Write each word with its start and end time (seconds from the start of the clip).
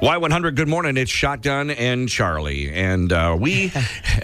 Y100, 0.00 0.54
good 0.54 0.68
morning. 0.68 0.96
It's 0.96 1.10
Shotgun 1.10 1.70
and 1.70 2.08
Charli. 2.08 2.70
And 2.72 3.12
uh, 3.12 3.36
we 3.38 3.72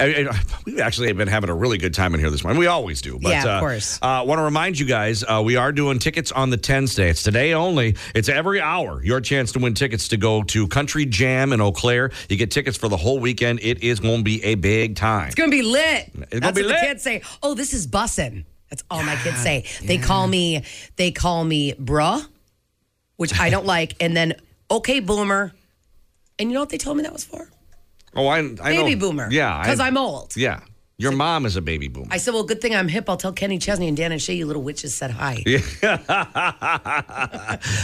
we 0.65 0.81
actually 0.81 1.08
have 1.08 1.17
been 1.17 1.27
having 1.27 1.50
a 1.50 1.54
really 1.54 1.79
good 1.79 1.93
time 1.93 2.15
in 2.15 2.21
here 2.21 2.31
this 2.31 2.45
morning. 2.45 2.61
We 2.61 2.69
always 2.69 3.03
do. 3.03 3.19
But, 3.19 3.31
Yeah, 3.31 3.41
of 3.41 3.47
uh, 3.49 3.60
course. 3.60 3.99
Uh, 4.00 4.23
want 4.25 4.39
to 4.39 4.45
remind 4.45 4.79
you 4.79 4.87
guys, 4.87 5.25
uh, 5.25 5.42
we 5.45 5.57
are 5.57 5.73
doing 5.73 5.99
tickets 5.99 6.31
on 6.31 6.50
the 6.50 6.58
10s 6.58 6.95
day. 6.95 7.08
It's 7.08 7.25
today 7.25 7.55
only. 7.55 7.97
It's 8.14 8.29
every 8.29 8.61
hour. 8.61 9.02
Your 9.02 9.21
chance 9.21 9.50
to 9.52 9.59
win 9.59 9.75
tickets 9.75 10.07
to 10.09 10.16
go 10.16 10.45
to 10.45 10.68
Country 10.68 11.07
Jam 11.07 11.52
in 11.52 11.61
Eau 11.61 11.73
Claire. 11.73 12.12
You 12.29 12.36
get 12.36 12.52
tickets 12.52 12.77
for 12.77 12.88
the 12.88 12.96
whole 12.96 13.18
weekend. 13.18 13.59
It 13.61 13.82
is 13.82 13.98
going 13.98 14.18
to 14.18 14.25
be 14.25 14.45
a 14.45 14.54
big 14.54 14.95
time. 14.95 15.27
It's 15.27 15.34
gonna 15.34 15.50
be 15.50 15.62
lit. 15.62 16.12
gonna 16.14 16.27
That's 16.41 16.56
be 16.56 16.62
what 16.62 16.68
lit. 16.68 16.80
the 16.80 16.86
kids 16.86 17.02
say. 17.02 17.22
Oh, 17.43 17.54
this 17.54 17.75
is 17.75 17.88
bussin'. 17.88 18.45
That's 18.70 18.84
all 18.91 19.02
my 19.02 19.16
kids 19.16 19.38
say. 19.38 19.64
They 19.82 19.98
call 19.98 20.29
me. 20.29 20.62
They 20.96 21.11
call 21.11 21.45
me 21.45 21.72
bruh, 21.75 22.25
which 23.16 23.38
I 23.41 23.50
don't 23.50 23.66
like. 23.77 23.96
And 24.00 24.16
then 24.16 24.34
okay, 24.70 25.00
boomer. 25.00 25.52
And 26.39 26.51
you 26.51 26.55
know 26.55 26.61
what 26.61 26.71
they 26.71 26.79
told 26.79 26.96
me 26.96 27.03
that 27.03 27.12
was 27.12 27.25
for? 27.25 27.48
Oh, 28.16 28.27
I, 28.27 28.38
I 28.38 28.43
know. 28.43 28.62
Baby 28.62 28.95
boomer. 28.95 29.29
Yeah. 29.30 29.62
because 29.62 29.80
I'm 29.80 29.97
old. 29.97 30.37
Yeah. 30.37 30.60
Your 30.97 31.11
mom 31.11 31.45
is 31.45 31.57
a 31.57 31.61
baby 31.61 31.89
boomer. 31.89 32.07
I 32.12 32.19
said, 32.19 32.34
well, 32.34 32.45
good 32.45 32.61
thing 32.61 32.73
I'm 32.73 32.87
hip. 32.87 33.09
I'll 33.09 33.16
tell 33.16 33.33
Kenny 33.33 33.59
Chesney 33.59 33.89
and 33.89 33.97
Dan 33.97 34.12
and 34.12 34.23
Shay, 34.23 34.35
you 34.35 34.47
little 34.47 34.62
witches, 34.62 34.95
said 34.95 35.11
hi. 35.11 35.43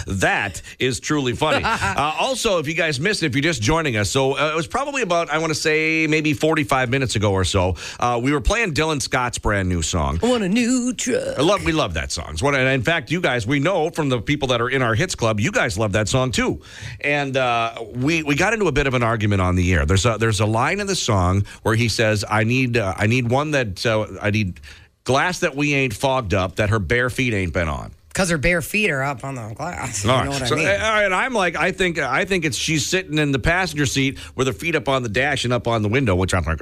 that 0.06 0.62
is 0.78 1.00
truly 1.00 1.32
funny. 1.34 1.64
uh, 1.64 2.14
also, 2.20 2.58
if 2.58 2.68
you 2.68 2.74
guys 2.74 3.00
missed 3.00 3.24
it, 3.24 3.26
if 3.26 3.34
you're 3.34 3.42
just 3.42 3.62
joining 3.62 3.96
us, 3.96 4.10
so 4.10 4.38
uh, 4.38 4.52
it 4.52 4.54
was 4.54 4.68
probably 4.68 5.02
about, 5.02 5.28
I 5.28 5.38
want 5.38 5.50
to 5.50 5.58
say, 5.58 6.06
maybe 6.06 6.34
45 6.34 6.88
minutes 6.88 7.16
ago 7.16 7.32
or 7.32 7.42
so, 7.42 7.74
uh, 7.98 8.20
we 8.22 8.30
were 8.30 8.40
playing 8.40 8.74
Dylan 8.74 9.02
Scott's 9.02 9.38
brand 9.38 9.68
new 9.68 9.82
song. 9.82 10.20
I 10.22 10.28
want 10.28 10.44
a 10.44 10.48
new 10.48 10.92
truck. 10.92 11.36
I 11.36 11.42
love, 11.42 11.64
we 11.64 11.72
love 11.72 11.94
that 11.94 12.12
song. 12.12 12.28
It's 12.30 12.44
one, 12.44 12.54
and 12.54 12.68
in 12.68 12.82
fact, 12.82 13.10
you 13.10 13.20
guys, 13.20 13.44
we 13.44 13.58
know 13.58 13.90
from 13.90 14.08
the 14.08 14.20
people 14.20 14.46
that 14.48 14.60
are 14.60 14.68
in 14.68 14.82
our 14.82 14.94
hits 14.94 15.16
club, 15.16 15.40
you 15.40 15.50
guys 15.50 15.76
love 15.76 15.90
that 15.94 16.06
song 16.08 16.30
too. 16.30 16.60
And 17.00 17.36
uh, 17.36 17.74
we 17.92 18.22
we 18.22 18.36
got 18.36 18.52
into 18.52 18.68
a 18.68 18.72
bit 18.72 18.86
of 18.86 18.94
an 18.94 19.02
argument 19.02 19.40
on 19.42 19.56
the 19.56 19.72
air. 19.72 19.84
There's 19.84 20.06
a 20.06 20.16
there's 20.16 20.38
a 20.38 20.46
line 20.46 20.78
in 20.78 20.86
the 20.86 20.94
song 20.94 21.44
where 21.64 21.74
he 21.74 21.88
says, 21.88 22.24
"I 22.28 22.44
need 22.44 22.76
uh, 22.76 22.94
I 23.00 23.06
need 23.10 23.30
one 23.30 23.50
that 23.50 23.84
uh, 23.84 24.06
I 24.22 24.30
need 24.30 24.60
glass 25.04 25.40
that 25.40 25.54
we 25.54 25.74
ain't 25.74 25.92
fogged 25.94 26.32
up 26.32 26.56
that 26.56 26.70
her 26.70 26.78
bare 26.78 27.10
feet 27.10 27.34
ain't 27.34 27.52
been 27.52 27.68
on." 27.68 27.92
Because 28.08 28.28
her 28.30 28.38
bare 28.38 28.60
feet 28.60 28.90
are 28.90 29.04
up 29.04 29.22
on 29.22 29.36
the 29.36 29.54
glass. 29.54 30.04
You 30.04 30.10
All 30.10 30.24
know 30.24 30.30
what 30.32 30.44
So, 30.48 30.56
I 30.56 30.58
mean? 30.58 30.66
uh, 30.66 30.70
all 30.72 30.78
right, 30.94 31.12
I'm 31.12 31.32
like, 31.32 31.54
I 31.54 31.70
think, 31.70 31.96
I 32.00 32.24
think 32.24 32.44
it's 32.44 32.56
she's 32.56 32.84
sitting 32.84 33.18
in 33.18 33.30
the 33.30 33.38
passenger 33.38 33.86
seat 33.86 34.18
with 34.34 34.48
her 34.48 34.52
feet 34.52 34.74
up 34.74 34.88
on 34.88 35.04
the 35.04 35.08
dash 35.08 35.44
and 35.44 35.52
up 35.52 35.68
on 35.68 35.82
the 35.82 35.88
window, 35.88 36.16
which 36.16 36.34
I'm 36.34 36.42
like, 36.42 36.60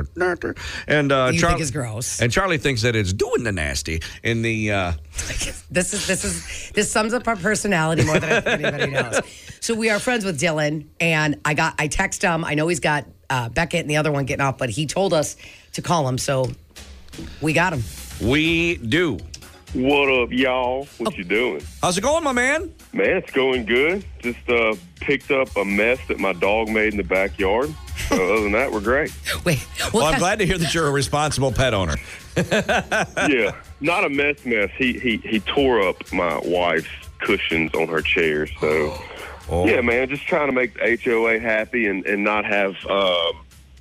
and 0.86 1.10
uh, 1.10 1.30
You 1.32 1.40
Char- 1.40 1.50
think 1.52 1.62
is 1.62 1.70
gross. 1.70 2.20
And 2.20 2.30
Charli 2.30 2.60
thinks 2.60 2.82
that 2.82 2.94
it's 2.94 3.14
doing 3.14 3.44
the 3.44 3.52
nasty 3.52 4.02
in 4.22 4.42
the. 4.42 4.72
Uh, 4.72 4.92
This 5.70 5.92
is 5.94 6.06
this 6.06 6.24
is 6.24 6.70
this 6.74 6.90
sums 6.92 7.12
up 7.14 7.26
our 7.28 7.36
personality 7.36 8.04
more 8.04 8.18
than 8.20 8.30
I 8.30 8.40
think 8.42 8.62
anybody 8.64 8.90
knows. 8.92 9.20
So 9.60 9.74
we 9.74 9.90
are 9.90 9.98
friends 9.98 10.24
with 10.24 10.38
Dylan, 10.40 10.86
and 11.00 11.40
I 11.44 11.54
got 11.54 11.74
I 11.78 11.88
text 11.88 12.22
him. 12.22 12.44
I 12.44 12.54
know 12.54 12.68
he's 12.68 12.78
got 12.80 13.06
uh, 13.30 13.48
Beckett 13.48 13.80
and 13.80 13.90
the 13.90 13.96
other 13.96 14.12
one 14.12 14.24
getting 14.24 14.44
off, 14.44 14.58
but 14.58 14.70
he 14.70 14.86
told 14.86 15.12
us 15.12 15.36
to 15.72 15.82
call 15.82 16.08
him, 16.08 16.18
so 16.18 16.50
we 17.40 17.52
got 17.52 17.72
him. 17.72 17.82
we 18.20 18.76
do. 18.76 19.18
What 19.74 20.08
up, 20.08 20.32
y'all? 20.32 20.86
What 20.96 21.18
you 21.18 21.24
doing? 21.24 21.60
How's 21.82 21.98
it 21.98 22.00
going, 22.00 22.24
my 22.24 22.32
man? 22.32 22.72
Man, 22.94 23.18
it's 23.18 23.30
going 23.32 23.66
good. 23.66 24.02
Just 24.20 24.48
uh, 24.48 24.74
picked 24.98 25.30
up 25.30 25.54
a 25.58 25.64
mess 25.64 25.98
that 26.08 26.18
my 26.18 26.32
dog 26.32 26.70
made 26.70 26.92
in 26.94 26.96
the 26.96 27.02
backyard. 27.04 27.74
So 28.08 28.14
other 28.34 28.42
than 28.44 28.52
that, 28.52 28.72
we're 28.72 28.80
great. 28.80 29.12
Wait, 29.44 29.66
Well, 29.92 30.04
what? 30.04 30.14
I'm 30.14 30.18
glad 30.18 30.38
to 30.38 30.46
hear 30.46 30.56
that 30.56 30.72
you're 30.72 30.86
a 30.86 30.90
responsible 30.90 31.52
pet 31.52 31.74
owner. 31.74 31.96
Yeah, 32.36 33.50
not 33.80 34.04
a 34.04 34.08
mess 34.08 34.36
mess. 34.44 34.70
He 34.78 34.92
he 34.98 35.16
he 35.18 35.40
tore 35.40 35.82
up 35.86 36.12
my 36.12 36.40
wife's 36.44 36.88
cushions 37.18 37.74
on 37.74 37.88
her 37.88 38.00
chair. 38.00 38.46
So 38.60 38.96
Oh. 39.50 39.66
yeah, 39.66 39.80
man, 39.80 40.08
just 40.08 40.26
trying 40.26 40.46
to 40.46 40.52
make 40.52 40.74
the 40.74 40.98
HOA 41.02 41.38
happy 41.38 41.86
and 41.86 42.04
and 42.06 42.22
not 42.22 42.44
have 42.44 42.74
um, 42.86 43.32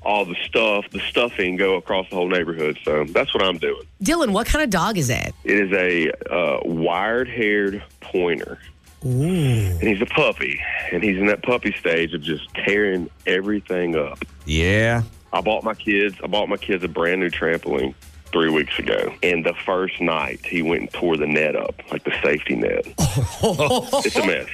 all 0.01 0.25
the 0.25 0.35
stuff, 0.45 0.85
the 0.91 0.99
stuffing, 0.99 1.57
go 1.57 1.75
across 1.75 2.09
the 2.09 2.15
whole 2.15 2.29
neighborhood. 2.29 2.79
So 2.85 3.03
that's 3.05 3.33
what 3.33 3.43
I'm 3.43 3.57
doing. 3.57 3.83
Dylan, 4.01 4.31
what 4.31 4.47
kind 4.47 4.63
of 4.63 4.69
dog 4.69 4.97
is 4.97 5.09
it? 5.09 5.33
It 5.44 5.59
is 5.59 5.72
a 5.73 6.11
uh, 6.33 6.59
wired-haired 6.63 7.83
pointer. 8.00 8.59
And 9.03 9.81
he's 9.81 10.01
a 10.01 10.06
puppy, 10.06 10.59
and 10.91 11.03
he's 11.03 11.17
in 11.17 11.27
that 11.27 11.44
puppy 11.44 11.72
stage 11.73 12.13
of 12.13 12.22
just 12.22 12.50
tearing 12.56 13.09
everything 13.25 13.95
up. 13.95 14.23
Yeah. 14.45 15.03
I 15.31 15.41
bought 15.41 15.63
my 15.63 15.75
kids. 15.75 16.16
I 16.23 16.27
bought 16.27 16.50
my 16.50 16.57
kids 16.57 16.83
a 16.83 16.88
brand 16.88 17.22
new 17.22 17.29
trampoline 17.29 17.94
three 18.31 18.49
weeks 18.49 18.77
ago, 18.79 19.13
and 19.23 19.45
the 19.45 19.53
first 19.65 19.99
night 20.01 20.45
he 20.45 20.61
went 20.61 20.81
and 20.81 20.91
tore 20.93 21.17
the 21.17 21.27
net 21.27 21.55
up, 21.55 21.75
like 21.91 22.03
the 22.03 22.13
safety 22.21 22.55
net. 22.55 22.85
it's 22.97 24.15
a 24.15 24.25
mess. 24.25 24.47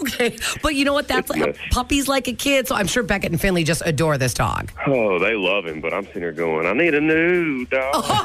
Okay, 0.00 0.36
but 0.62 0.74
you 0.74 0.84
know 0.84 0.92
what? 0.92 1.08
That's 1.08 1.30
It's 1.30 1.38
like 1.38 1.46
nuts. 1.46 1.58
puppy's 1.70 2.08
like 2.08 2.28
a 2.28 2.32
kid, 2.32 2.68
so 2.68 2.74
I'm 2.74 2.86
sure 2.86 3.02
Beckett 3.02 3.32
and 3.32 3.40
Finley 3.40 3.64
just 3.64 3.82
adore 3.84 4.18
this 4.18 4.34
dog. 4.34 4.70
Oh, 4.86 5.18
they 5.18 5.34
love 5.34 5.66
him, 5.66 5.80
but 5.80 5.92
I'm 5.94 6.04
sitting 6.06 6.22
here 6.22 6.32
going, 6.32 6.66
I 6.66 6.72
need 6.72 6.94
a 6.94 7.00
new 7.00 7.64
dog. 7.66 7.92
Oh, 7.94 8.24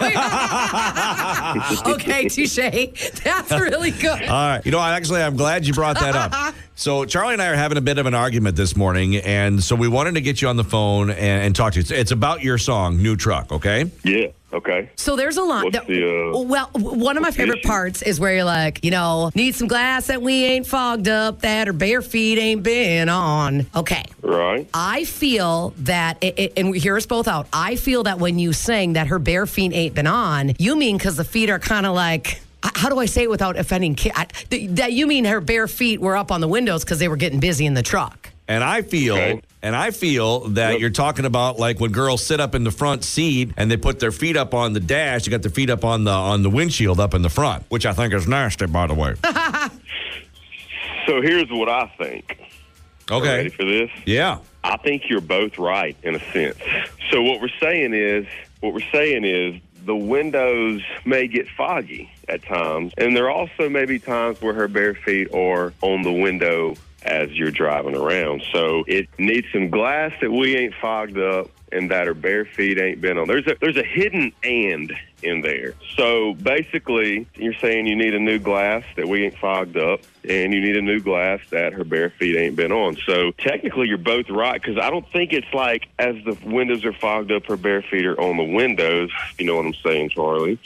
okay, 1.94 2.28
touche. 2.28 2.56
That's 3.24 3.52
really 3.52 3.92
good. 3.92 4.24
All 4.24 4.50
right. 4.50 4.62
You 4.66 4.72
know, 4.72 4.80
I 4.80 4.96
actually, 4.96 5.22
I'm 5.22 5.36
glad 5.36 5.66
you 5.66 5.74
brought 5.74 6.00
that 6.00 6.16
up. 6.16 6.56
So, 6.76 7.04
Charli 7.04 7.34
and 7.34 7.42
I 7.42 7.48
are 7.50 7.56
having 7.56 7.78
a 7.78 7.82
bit 7.82 7.98
of 7.98 8.06
an 8.06 8.14
argument 8.14 8.56
this 8.56 8.74
morning, 8.78 9.18
and 9.18 9.62
so 9.62 9.76
we 9.76 9.90
wanted 9.90 10.14
to 10.14 10.22
get 10.22 10.42
you 10.42 10.48
on 10.48 10.56
the 10.56 10.64
phone 10.64 11.10
and, 11.10 11.44
and 11.44 11.54
talk 11.54 11.74
to 11.74 11.80
you. 11.80 11.82
It's, 11.82 11.92
it's 11.92 12.12
about 12.12 12.42
your 12.42 12.58
song, 12.58 13.04
New 13.04 13.18
Truck, 13.18 13.52
okay? 13.52 13.92
yeah. 14.06 14.28
Okay. 14.52 14.90
So 14.96 15.16
there's 15.16 15.38
a 15.38 15.44
lot. 15.44 15.64
What's 15.66 15.78
that- 15.78 15.88
the, 15.88 16.32
uh, 16.34 16.40
well, 16.40 16.70
one 16.74 17.18
of 17.18 17.24
my 17.24 17.32
favorite 17.32 17.60
issue? 17.60 17.68
parts 17.68 18.02
is 18.02 18.20
where 18.20 18.34
you're 18.34 18.44
like, 18.44 18.84
you 18.84 18.92
know, 18.92 19.30
need 19.36 19.54
some 19.56 19.68
glass 19.68 20.08
that 20.08 20.22
we 20.22 20.44
ain't 20.46 20.66
fogged 20.66 21.08
up, 21.08 21.42
that 21.42 21.68
her 21.68 21.74
bare 21.74 22.02
feet 22.02 22.40
ain't 22.40 22.64
been 22.64 23.10
on. 23.10 23.68
Okay. 23.76 24.04
Right. 24.24 24.68
I 24.74 25.04
feel 25.06 25.74
that, 25.80 26.18
it, 26.22 26.40
it- 26.40 26.54
and 26.58 26.76
hear 26.76 26.98
us 26.98 27.06
both 27.06 27.28
out. 27.28 27.48
I 27.54 27.76
feel 27.76 28.04
that 28.04 28.20
when 28.20 28.40
you 28.40 28.54
sing 28.54 28.94
that 28.94 29.08
her 29.08 29.20
bare 29.20 29.46
feet 29.46 29.72
ain't 29.74 29.94
been 29.94 30.08
on, 30.08 30.54
you 30.58 30.76
mean 30.76 30.98
because 30.98 31.16
the 31.16 31.24
feet 31.24 31.50
are 31.50 31.60
kind 31.60 31.86
of 31.86 31.94
like. 31.96 32.42
How 32.62 32.90
do 32.90 33.00
I 33.00 33.06
say 33.06 33.24
it 33.24 33.30
without 33.30 33.58
offending 33.58 33.96
kids? 33.96 34.16
That 34.50 34.92
you 34.92 35.08
mean 35.08 35.24
her 35.24 35.40
bare 35.40 35.66
feet 35.68 36.02
were 36.02 36.18
up 36.18 36.30
on 36.30 36.42
the 36.42 36.48
windows 36.48 36.84
because 36.84 37.00
they 37.00 37.08
were 37.08 37.16
getting 37.16 37.40
busy 37.40 37.66
in 37.66 37.74
the 37.74 37.82
truck. 37.82 38.32
And 38.50 38.66
I 38.66 38.82
feel, 38.82 39.14
Okay. 39.16 39.42
And 39.62 39.76
I 39.76 39.92
feel 39.92 40.42
that 40.50 40.72
Yep. 40.74 40.80
you're 40.82 40.90
talking 40.90 41.26
about 41.26 41.60
like 41.60 41.80
when 41.80 41.92
girls 41.92 42.26
sit 42.26 42.40
up 42.40 42.56
in 42.56 42.64
the 42.64 42.72
front 42.72 43.04
seat 43.04 43.52
and 43.58 43.70
they 43.70 43.78
put 43.78 44.00
their 44.00 44.12
feet 44.12 44.38
up 44.38 44.54
on 44.54 44.74
the 44.74 44.80
dash. 44.80 45.26
You 45.26 45.32
got 45.32 45.42
their 45.42 45.52
feet 45.52 45.70
up 45.70 45.84
on 45.84 46.04
the 46.06 46.12
on 46.12 46.44
the 46.44 46.50
windshield 46.50 47.00
up 47.00 47.14
in 47.14 47.22
the 47.22 47.30
front, 47.30 47.64
which 47.70 47.86
I 47.86 47.94
think 47.94 48.14
is 48.14 48.28
nasty, 48.28 48.66
by 48.68 48.88
the 48.88 48.94
way. 48.96 49.16
So 51.06 51.22
here's 51.24 51.50
what 51.50 51.68
I 51.70 51.88
think. 51.98 52.38
Okay. 53.10 53.38
Ready 53.38 53.50
for 53.50 53.66
this? 53.66 53.90
Yeah. 54.06 54.38
I 54.64 54.78
think 54.78 55.10
you're 55.10 55.22
both 55.22 55.58
right 55.58 55.98
in 56.04 56.14
a 56.14 56.20
sense. 56.32 56.58
So 57.10 57.24
what 57.24 57.42
we're 57.42 57.50
saying 57.60 57.96
is, 57.96 58.28
what 58.60 58.74
we're 58.76 58.92
saying 58.92 59.26
is, 59.26 59.60
the 59.86 59.96
windows 59.96 60.84
may 61.06 61.28
get 61.28 61.48
foggy 61.50 62.12
at 62.28 62.44
times, 62.44 62.94
and 62.98 63.16
there 63.18 63.28
also 63.32 63.70
may 63.70 63.86
be 63.86 63.98
times 63.98 64.40
where 64.40 64.54
her 64.54 64.68
bare 64.68 64.94
feet 64.94 65.34
are 65.34 65.74
on 65.82 66.04
the 66.04 66.12
window 66.12 66.76
as 67.04 67.32
you're 67.32 67.52
driving 67.52 67.96
around. 67.96 68.44
So 68.52 68.84
it 68.88 69.08
needs 69.18 69.48
some 69.52 69.70
glass 69.70 70.12
that 70.22 70.32
we 70.32 70.56
ain't 70.56 70.74
fogged 70.82 71.18
up, 71.18 71.50
and 71.72 71.92
that 71.92 72.08
her 72.08 72.14
bare 72.14 72.46
feet 72.46 72.80
ain't 72.80 73.00
been 73.00 73.18
on. 73.18 73.28
There's 73.28 73.48
a 73.48 73.56
there's 73.62 73.78
a 73.78 73.84
hidden 73.84 74.32
and 74.44 74.92
in 75.22 75.42
there. 75.42 75.74
So 75.96 76.34
basically, 76.34 77.28
you're 77.36 77.54
saying 77.56 77.88
you 77.88 77.96
need 77.96 78.14
a 78.14 78.20
new 78.20 78.40
glass 78.40 78.84
that 78.96 79.08
we 79.08 79.26
ain't 79.26 79.38
fogged 79.38 79.78
up, 79.78 80.02
and 80.28 80.54
you 80.54 80.62
need 80.62 80.78
a 80.78 80.82
new 80.82 81.00
glass 81.00 81.40
that 81.52 81.74
her 81.74 81.84
bare 81.84 82.10
feet 82.10 82.36
ain't 82.38 82.56
been 82.56 82.72
on. 82.72 82.98
So 83.06 83.32
technically, 83.32 83.88
you're 83.88 83.98
both 83.98 84.30
right 84.30 84.62
because 84.62 84.78
I 84.78 84.90
don't 84.90 85.10
think 85.12 85.34
it's 85.34 85.54
like 85.54 85.88
as 86.00 86.16
the 86.26 86.38
windows 86.46 86.86
are 86.86 86.94
fogged 86.94 87.32
up, 87.32 87.46
her 87.48 87.58
bare 87.58 87.82
feet 87.82 88.06
are 88.06 88.20
on 88.20 88.38
the 88.38 88.44
windows. 88.44 89.12
You 89.38 89.46
know 89.46 89.56
what 89.56 89.66
I'm 89.66 89.74
saying, 89.86 90.12
Charli? 90.12 90.58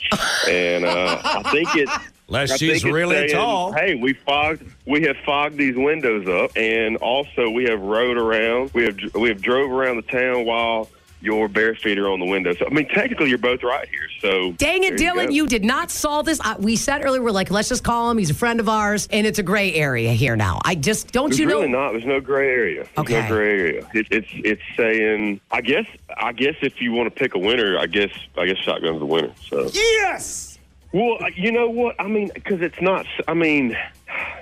And 0.48 0.84
uh, 0.84 1.20
I 1.22 1.50
think 1.50 1.74
it. 1.76 1.88
Unless 2.28 2.52
I 2.52 2.56
she's 2.56 2.84
really 2.84 3.16
saying, 3.16 3.30
tall. 3.32 3.72
Hey, 3.72 3.94
we 3.94 4.14
fogged. 4.14 4.64
We 4.86 5.02
have 5.02 5.16
fogged 5.26 5.56
these 5.58 5.76
windows 5.76 6.26
up, 6.28 6.56
and 6.56 6.96
also 6.96 7.50
we 7.50 7.64
have 7.64 7.80
rode 7.80 8.16
around. 8.16 8.72
We 8.72 8.84
have 8.84 8.98
we 9.14 9.28
have 9.28 9.42
drove 9.42 9.70
around 9.70 9.96
the 9.96 10.02
town 10.02 10.46
while 10.46 10.88
your 11.20 11.48
bare 11.48 11.74
feet 11.74 11.98
are 11.98 12.10
on 12.10 12.20
the 12.20 12.26
window. 12.26 12.52
So 12.54 12.66
I 12.66 12.70
mean, 12.70 12.88
technically, 12.88 13.28
you're 13.28 13.38
both 13.38 13.62
right 13.62 13.88
here. 13.88 14.08
So 14.20 14.52
Dang 14.52 14.84
it, 14.84 14.94
Dylan, 14.94 15.26
go. 15.26 15.32
you, 15.32 15.46
did 15.46 15.64
not 15.64 15.90
solve 15.90 16.24
this. 16.26 16.40
I, 16.42 16.56
we 16.56 16.76
said 16.76 17.04
earlier, 17.04 17.22
we're 17.22 17.30
like, 17.30 17.50
let's 17.50 17.68
just 17.68 17.84
call 17.84 18.10
him. 18.10 18.16
He's 18.18 18.30
a 18.30 18.34
friend 18.34 18.58
of 18.60 18.68
ours, 18.70 19.06
and 19.10 19.26
it's 19.26 19.38
a 19.38 19.42
gray 19.42 19.74
area 19.74 20.12
here 20.12 20.36
now. 20.36 20.60
I 20.64 20.74
just, 20.74 21.12
don't 21.12 21.28
There's 21.30 21.38
you 21.38 21.46
know? 21.46 21.56
really 21.60 21.68
not. 21.72 21.92
There's 21.92 22.04
no 22.06 22.20
gray 22.20 22.48
area. 22.48 22.84
There's 22.84 22.98
Okay. 22.98 23.20
no 23.22 23.28
gray 23.28 23.58
area. 23.60 23.90
It, 23.94 24.06
it's 24.10 24.28
it's 24.32 24.62
saying. 24.76 25.40
I 25.50 25.60
guess. 25.60 25.86
I 26.16 26.32
guess 26.32 26.54
if 26.62 26.80
you 26.80 26.92
want 26.92 27.14
to 27.14 27.18
pick 27.18 27.34
a 27.34 27.38
winner, 27.38 27.78
I 27.78 27.86
guess. 27.86 28.10
I 28.38 28.46
guess 28.46 28.56
shotgun's 28.58 28.98
the 29.00 29.06
winner. 29.06 29.32
So. 29.48 29.68
Yes. 29.72 30.53
Well, 30.94 31.16
uh, 31.20 31.26
you 31.34 31.50
know 31.50 31.68
what? 31.68 31.96
I 31.98 32.06
mean, 32.06 32.30
because 32.32 32.60
it's 32.60 32.80
not. 32.80 33.04
I 33.26 33.34
mean, 33.34 33.76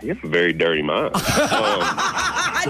you 0.03 0.09
have 0.09 0.23
a 0.23 0.29
very 0.29 0.53
dirty 0.53 0.83
mind. 0.83 1.15
um, 1.15 1.23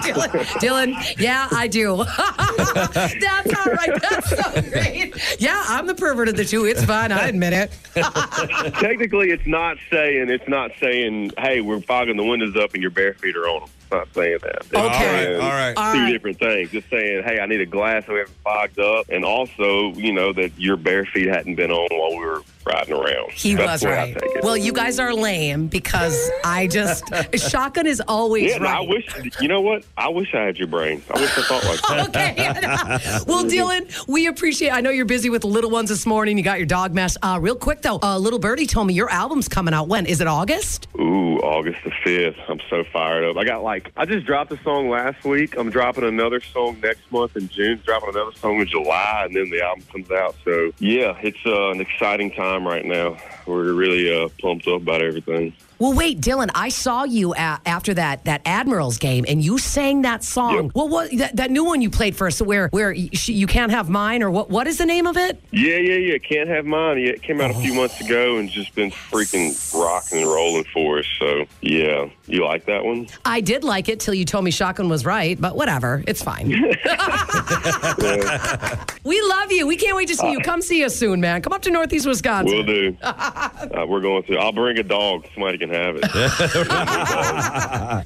Dylan, 0.00 0.30
Dylan, 0.60 1.20
yeah, 1.20 1.48
I 1.50 1.66
do. 1.66 1.96
That's 2.56 3.54
all 3.54 3.72
right. 3.72 4.00
That's 4.00 4.30
so 4.30 4.70
great. 4.70 5.40
Yeah, 5.40 5.64
I'm 5.66 5.88
the 5.88 5.96
pervert 5.96 6.28
of 6.28 6.36
the 6.36 6.44
two. 6.44 6.64
It's 6.64 6.84
fine. 6.84 7.10
I 7.10 7.26
admit 7.26 7.52
it. 7.52 7.72
technically, 8.74 9.30
it's 9.32 9.48
not 9.48 9.78
saying. 9.90 10.30
It's 10.30 10.46
not 10.48 10.70
saying. 10.80 11.32
Hey, 11.36 11.60
we're 11.60 11.80
fogging 11.80 12.16
the 12.16 12.24
windows 12.24 12.54
up 12.56 12.74
and 12.74 12.82
your 12.82 12.92
bare 12.92 13.14
feet 13.14 13.36
are 13.36 13.48
on 13.48 13.62
them. 13.62 13.70
It's 13.80 13.90
not 13.90 14.14
saying 14.14 14.38
that. 14.42 14.64
Okay. 14.72 14.78
All 14.78 14.88
right, 14.88 15.00
saying 15.00 15.40
all 15.40 15.50
right. 15.50 15.76
All 15.76 15.92
Two 15.92 15.98
right. 15.98 16.12
different 16.12 16.38
things. 16.38 16.70
Just 16.70 16.88
saying, 16.88 17.24
hey, 17.24 17.40
I 17.40 17.46
need 17.46 17.60
a 17.60 17.66
glass 17.66 18.06
so 18.06 18.12
we 18.12 18.20
haven't 18.20 18.36
fogged 18.44 18.78
up, 18.78 19.08
and 19.08 19.24
also, 19.24 19.92
you 19.94 20.12
know, 20.12 20.32
that 20.34 20.56
your 20.56 20.76
bare 20.76 21.04
feet 21.04 21.26
hadn't 21.26 21.56
been 21.56 21.72
on 21.72 21.88
while 21.90 22.16
we 22.16 22.24
were 22.24 22.42
riding 22.72 22.94
around. 22.94 23.30
He 23.32 23.54
That's 23.54 23.82
was 23.82 23.84
right. 23.84 24.16
Well, 24.42 24.56
you 24.56 24.72
guys 24.72 24.98
are 24.98 25.14
lame 25.14 25.66
because 25.68 26.30
I 26.44 26.66
just 26.66 27.04
shotgun 27.50 27.86
is 27.86 28.02
always 28.08 28.50
yeah, 28.50 28.58
right. 28.58 28.78
I 28.78 28.80
wish. 28.80 29.06
You 29.40 29.48
know 29.48 29.60
what? 29.60 29.84
I 29.96 30.08
wish 30.08 30.34
I 30.34 30.40
had 30.40 30.58
your 30.58 30.68
brain. 30.68 31.02
I 31.14 31.20
wish 31.20 31.38
I 31.38 31.42
thought 31.42 31.64
like 31.64 31.82
that. 31.82 32.08
okay. 32.08 33.24
well, 33.26 33.44
Dylan, 33.44 34.08
we 34.08 34.26
appreciate. 34.26 34.70
I 34.70 34.80
know 34.80 34.90
you're 34.90 35.04
busy 35.04 35.30
with 35.30 35.42
the 35.42 35.48
little 35.48 35.70
ones 35.70 35.88
this 35.88 36.06
morning. 36.06 36.36
You 36.36 36.44
got 36.44 36.58
your 36.58 36.66
dog 36.66 36.94
mess. 36.94 37.16
Uh, 37.22 37.38
real 37.40 37.56
quick 37.56 37.82
though, 37.82 37.98
uh, 38.02 38.18
little 38.18 38.38
birdie 38.38 38.66
told 38.66 38.86
me 38.86 38.94
your 38.94 39.10
album's 39.10 39.48
coming 39.48 39.74
out. 39.74 39.88
When 39.88 40.06
is 40.06 40.20
it? 40.20 40.26
August? 40.32 40.88
Ooh, 40.98 41.38
August 41.38 41.78
the 41.84 41.92
fifth. 42.02 42.38
I'm 42.48 42.60
so 42.70 42.84
fired 42.92 43.24
up. 43.24 43.36
I 43.36 43.44
got 43.44 43.62
like 43.62 43.92
I 43.96 44.04
just 44.04 44.26
dropped 44.26 44.52
a 44.52 44.62
song 44.62 44.88
last 44.88 45.24
week. 45.24 45.56
I'm 45.56 45.70
dropping 45.70 46.04
another 46.04 46.40
song 46.40 46.80
next 46.80 47.10
month 47.12 47.36
in 47.36 47.48
June. 47.48 47.80
Dropping 47.84 48.10
another 48.10 48.32
song 48.32 48.60
in 48.60 48.66
July, 48.66 49.24
and 49.26 49.36
then 49.36 49.50
the 49.50 49.62
album 49.62 49.84
comes 49.92 50.10
out. 50.10 50.34
So 50.44 50.72
yeah, 50.78 51.18
it's 51.22 51.44
uh, 51.44 51.70
an 51.70 51.80
exciting 51.80 52.30
time 52.30 52.61
right 52.66 52.84
now. 52.84 53.16
We're 53.46 53.72
really 53.72 54.12
uh, 54.12 54.28
pumped 54.40 54.66
up 54.68 54.82
about 54.82 55.02
everything. 55.02 55.54
Well, 55.82 55.94
wait, 55.94 56.20
Dylan. 56.20 56.48
I 56.54 56.68
saw 56.68 57.02
you 57.02 57.34
a- 57.34 57.60
after 57.66 57.92
that 57.94 58.26
that 58.26 58.42
Admirals 58.44 58.98
game, 58.98 59.24
and 59.26 59.44
you 59.44 59.58
sang 59.58 60.02
that 60.02 60.22
song. 60.22 60.66
Yep. 60.66 60.74
Well, 60.76 60.88
what 60.88 61.10
that, 61.18 61.34
that 61.34 61.50
new 61.50 61.64
one 61.64 61.82
you 61.82 61.90
played 61.90 62.14
for 62.14 62.28
us, 62.28 62.40
where 62.40 62.68
where 62.68 62.92
you, 62.92 63.08
you 63.12 63.48
can't 63.48 63.72
have 63.72 63.90
mine, 63.90 64.22
or 64.22 64.30
what? 64.30 64.48
What 64.48 64.68
is 64.68 64.78
the 64.78 64.86
name 64.86 65.08
of 65.08 65.16
it? 65.16 65.42
Yeah, 65.50 65.78
yeah, 65.78 65.96
yeah. 65.96 66.18
Can't 66.18 66.48
have 66.48 66.66
mine. 66.66 66.98
Yeah, 66.98 67.08
it 67.08 67.22
came 67.22 67.40
out 67.40 67.50
a 67.50 67.54
few 67.54 67.74
months 67.74 68.00
ago 68.00 68.36
and 68.36 68.48
just 68.48 68.72
been 68.76 68.92
freaking 68.92 69.50
rocking 69.74 70.18
and 70.18 70.28
rolling 70.28 70.62
for 70.72 71.00
us. 71.00 71.06
So 71.18 71.46
yeah, 71.62 72.08
you 72.26 72.44
like 72.44 72.66
that 72.66 72.84
one? 72.84 73.08
I 73.24 73.40
did 73.40 73.64
like 73.64 73.88
it 73.88 73.98
till 73.98 74.14
you 74.14 74.24
told 74.24 74.44
me 74.44 74.52
shotgun 74.52 74.88
was 74.88 75.04
right, 75.04 75.40
but 75.40 75.56
whatever, 75.56 76.04
it's 76.06 76.22
fine. 76.22 76.46
we 79.04 79.20
love 79.20 79.50
you. 79.50 79.66
We 79.66 79.76
can't 79.76 79.96
wait 79.96 80.06
to 80.08 80.14
see 80.14 80.30
you. 80.30 80.38
Come 80.40 80.62
see 80.62 80.84
us 80.84 80.94
soon, 80.94 81.20
man. 81.20 81.42
Come 81.42 81.52
up 81.52 81.62
to 81.62 81.72
Northeast 81.72 82.06
Wisconsin. 82.06 82.54
We'll 82.54 82.66
do. 82.66 82.96
uh, 83.02 83.84
we're 83.88 84.00
going 84.00 84.22
to. 84.24 84.36
I'll 84.36 84.52
bring 84.52 84.78
a 84.78 84.84
dog. 84.84 85.26
Somebody 85.34 85.58
can 85.58 85.71
have 85.72 85.96
it. 85.96 86.04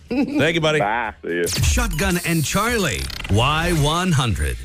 Thank 0.39 0.55
you, 0.55 0.61
buddy. 0.61 0.79
Bye. 0.81 1.15
See 1.25 1.41
ya. 1.41 1.47
Shotgun 1.47 2.19
and 2.27 2.43
Charli. 2.43 3.01
Y100. 3.29 4.57